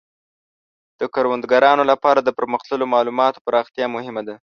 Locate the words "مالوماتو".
2.93-3.43